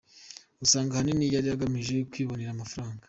ugasanga 0.55 0.91
ahanini 0.95 1.25
yari 1.35 1.47
agamije 1.51 1.95
kwibonera 2.11 2.51
amafaranga. 2.53 2.99